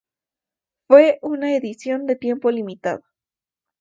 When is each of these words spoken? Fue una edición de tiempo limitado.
Fue 0.87 1.19
una 1.21 1.55
edición 1.55 2.07
de 2.07 2.15
tiempo 2.15 2.49
limitado. 2.49 3.03